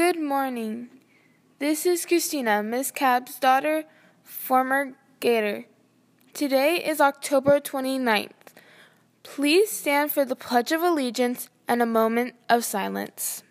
[0.00, 0.88] Good morning.
[1.58, 3.84] This is Christina, Miss Cab's daughter,
[4.24, 5.66] former Gator.
[6.32, 8.54] Today is October 29th.
[9.22, 13.42] Please stand for the Pledge of Allegiance and a moment of silence.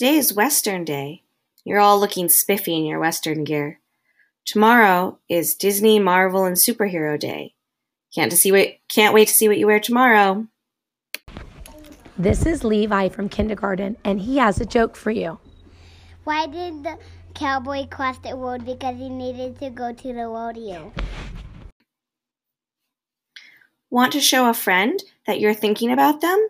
[0.00, 1.24] Today is Western Day.
[1.62, 3.80] You're all looking spiffy in your Western gear.
[4.46, 7.52] Tomorrow is Disney, Marvel, and Superhero Day.
[8.14, 10.46] Can't to see what can't wait to see what you wear tomorrow.
[12.16, 15.38] This is Levi from kindergarten, and he has a joke for you.
[16.24, 16.96] Why did the
[17.34, 18.64] cowboy cross the road?
[18.64, 20.94] Because he needed to go to the rodeo.
[23.90, 26.48] Want to show a friend that you're thinking about them?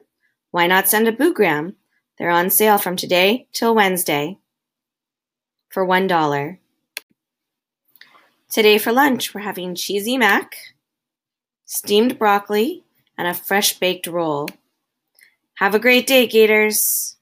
[0.53, 1.75] Why not send a boogram?
[2.21, 4.37] They're on sale from today till Wednesday
[5.71, 6.59] for $1.
[8.51, 10.55] Today for lunch, we're having cheesy mac,
[11.65, 12.85] steamed broccoli,
[13.17, 14.51] and a fresh baked roll.
[15.55, 17.17] Have a great day, Gators!